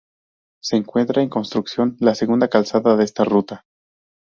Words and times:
Se 0.63 0.77
encuentra 0.77 1.21
en 1.21 1.29
construcción 1.29 1.95
la 1.99 2.15
segunda 2.15 2.47
calzada 2.47 2.95
de 2.97 3.03
esta 3.03 3.23
ruta. 3.23 3.65